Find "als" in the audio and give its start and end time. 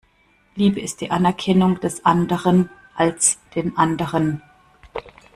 2.95-3.37